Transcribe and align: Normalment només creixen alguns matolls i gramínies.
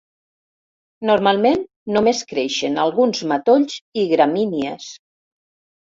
Normalment 1.09 1.61
només 1.97 2.23
creixen 2.31 2.79
alguns 2.87 3.23
matolls 3.33 3.79
i 4.05 4.11
gramínies. 4.15 4.93